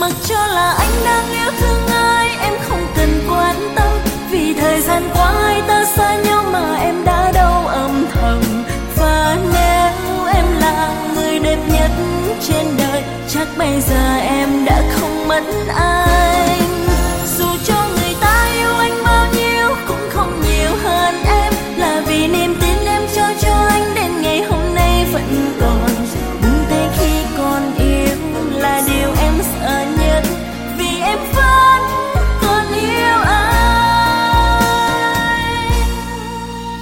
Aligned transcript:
mặc 0.00 0.12
cho 0.28 0.46
là 0.46 0.72
anh 0.78 0.90
đang 1.04 1.30
yêu 1.30 1.50
thương 1.60 1.86
ai, 1.86 2.28
em 2.40 2.52
không 2.68 2.86
cần 2.96 3.08
quan 3.30 3.56
tâm. 3.76 3.92
Vì 4.30 4.54
thời 4.54 4.80
gian 4.80 5.10
qua 5.14 5.32
hai 5.32 5.62
ta 5.68 5.84
xa 5.84 6.16
nhau 6.16 6.44
mà 6.52 6.76
em 6.76 7.04
đã 7.04 7.32
đau 7.34 7.66
âm 7.66 8.06
thầm. 8.12 8.40
Và 8.96 9.36
nếu 9.52 10.26
em 10.34 10.44
là 10.60 10.94
người 11.14 11.38
đẹp 11.38 11.58
nhất 11.72 11.90
trên 12.40 12.66
đời, 12.78 13.02
chắc 13.28 13.48
bây 13.58 13.80
giờ 13.80 14.16
em 14.16 14.64
đã 14.64 14.82
không 14.94 15.28
mất 15.28 15.42
ai. 15.76 15.89